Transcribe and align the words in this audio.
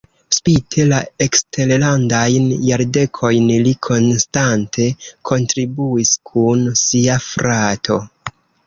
Spite 0.35 0.85
la 0.91 1.01
eksterlandajn 1.25 2.47
jardekojn 2.69 3.47
li 3.69 3.75
konstante 3.91 4.91
kontribuis 5.33 6.19
kun 6.33 6.69
sia 6.85 7.25
frato. 7.33 8.05